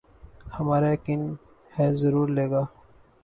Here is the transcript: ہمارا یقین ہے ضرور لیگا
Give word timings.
ہمارا 0.55 0.89
یقین 0.91 1.21
ہے 1.75 1.87
ضرور 2.01 2.27
لیگا 2.35 2.63